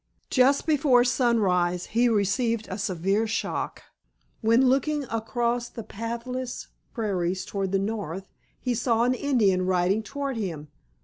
Just 0.31 0.65
before 0.65 1.03
sunrise 1.03 1.85
he 1.85 2.09
received 2.09 2.67
a 2.71 2.79
severe 2.79 3.27
shock, 3.27 3.83
when 4.41 4.65
looking 4.65 5.03
across 5.11 5.69
the 5.69 5.83
pathless 5.83 6.69
prairies 6.91 7.45
toward 7.45 7.71
the 7.71 7.77
north 7.77 8.25
he 8.59 8.73
saw 8.73 9.03
an 9.03 9.13
Indian 9.13 9.63
riding 9.67 10.01
toward 10.01 10.37
him. 10.37 10.69